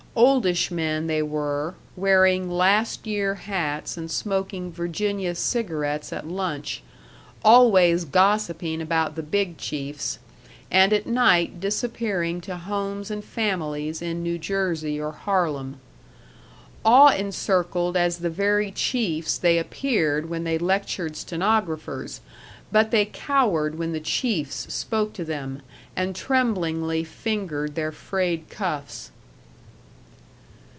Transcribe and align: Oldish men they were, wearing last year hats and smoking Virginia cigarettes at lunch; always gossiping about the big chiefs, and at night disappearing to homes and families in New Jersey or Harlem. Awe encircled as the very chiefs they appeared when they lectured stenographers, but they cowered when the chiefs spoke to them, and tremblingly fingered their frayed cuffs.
Oldish 0.13 0.69
men 0.71 1.07
they 1.07 1.21
were, 1.23 1.73
wearing 1.95 2.51
last 2.51 3.07
year 3.07 3.35
hats 3.35 3.95
and 3.95 4.11
smoking 4.11 4.69
Virginia 4.69 5.33
cigarettes 5.35 6.11
at 6.11 6.27
lunch; 6.27 6.83
always 7.45 8.03
gossiping 8.03 8.81
about 8.81 9.15
the 9.15 9.23
big 9.23 9.57
chiefs, 9.57 10.19
and 10.69 10.91
at 10.91 11.07
night 11.07 11.61
disappearing 11.61 12.41
to 12.41 12.57
homes 12.57 13.09
and 13.09 13.23
families 13.23 14.01
in 14.01 14.21
New 14.21 14.37
Jersey 14.37 14.99
or 14.99 15.13
Harlem. 15.13 15.79
Awe 16.83 17.13
encircled 17.15 17.95
as 17.95 18.17
the 18.17 18.29
very 18.29 18.69
chiefs 18.69 19.37
they 19.37 19.57
appeared 19.57 20.29
when 20.29 20.43
they 20.43 20.57
lectured 20.57 21.15
stenographers, 21.15 22.19
but 22.69 22.91
they 22.91 23.05
cowered 23.05 23.77
when 23.79 23.93
the 23.93 24.01
chiefs 24.01 24.73
spoke 24.73 25.13
to 25.13 25.23
them, 25.23 25.61
and 25.95 26.17
tremblingly 26.17 27.01
fingered 27.05 27.75
their 27.75 27.93
frayed 27.93 28.49
cuffs. 28.49 29.11